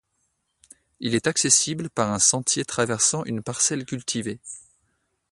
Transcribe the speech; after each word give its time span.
Il 0.99 1.13
est 1.13 1.27
accessible 1.27 1.87
par 1.91 2.11
un 2.11 2.17
sentier 2.17 2.65
traversant 2.65 3.23
une 3.25 3.43
parcelle 3.43 3.85
cultivée. 3.85 4.39